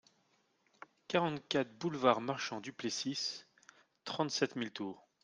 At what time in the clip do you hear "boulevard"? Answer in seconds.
1.75-2.21